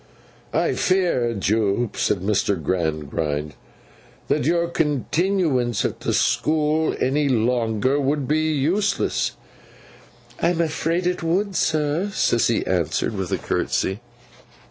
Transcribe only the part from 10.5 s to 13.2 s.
afraid it would, sir,' Sissy answered